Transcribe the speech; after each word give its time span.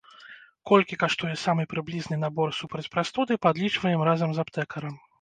Колькі 0.71 0.97
каштуе 1.03 1.33
самы 1.43 1.67
прыблізны 1.75 2.19
набор 2.25 2.49
супраць 2.63 2.89
прастуды, 2.99 3.41
падлічваем 3.47 4.01
разам 4.13 4.29
з 4.39 4.47
аптэкарам. 4.47 5.03